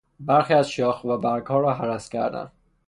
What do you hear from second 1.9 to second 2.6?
کردن